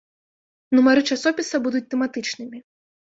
[0.77, 2.57] Нумары часопіса будуць тэматычнымі.